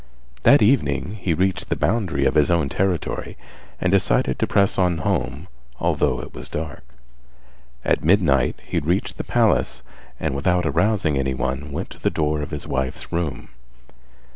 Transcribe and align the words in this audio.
That 0.41 0.63
evening 0.63 1.19
he 1.21 1.35
reached 1.35 1.69
the 1.69 1.75
boundary 1.75 2.25
of 2.25 2.33
his 2.33 2.49
own 2.49 2.69
territory 2.69 3.37
and 3.79 3.91
decided 3.91 4.39
to 4.39 4.47
press 4.47 4.79
on 4.79 4.97
home 4.97 5.47
although 5.79 6.21
it 6.21 6.33
was 6.33 6.49
dark; 6.49 6.83
at 7.85 8.03
midnight 8.03 8.59
he 8.65 8.79
reached 8.79 9.17
the 9.17 9.23
palace 9.23 9.83
and 10.19 10.33
without 10.35 10.65
arousing 10.65 11.19
anyone 11.19 11.71
went 11.71 11.91
to 11.91 11.99
the 11.99 12.09
door 12.09 12.41
of 12.41 12.49
his 12.49 12.65
wife's 12.65 13.11
room. 13.13 13.49